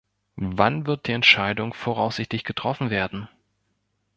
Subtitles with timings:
[0.55, 3.29] Wann wird die Entscheidung voraussichtlich getroffen werden?